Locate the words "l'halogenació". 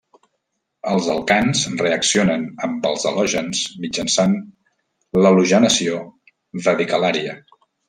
5.21-6.01